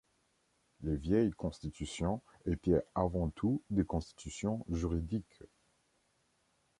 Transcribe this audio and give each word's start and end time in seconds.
Les 0.81 0.95
vieilles 0.95 1.29
constitutions 1.29 2.23
étaient 2.47 2.81
avant 2.95 3.29
tout 3.29 3.61
des 3.69 3.85
constitutions 3.85 4.65
juridiques. 4.67 5.43